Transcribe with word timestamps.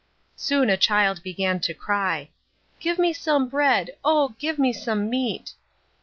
Soon 0.35 0.71
a 0.71 0.77
child 0.77 1.21
began 1.21 1.59
to 1.59 1.75
cry, 1.75 2.29
"Give 2.79 2.97
me 2.97 3.13
some 3.13 3.47
bread. 3.47 3.91
Oh, 4.03 4.33
give 4.39 4.57
me 4.57 4.73
some 4.73 5.11
meat!" 5.11 5.53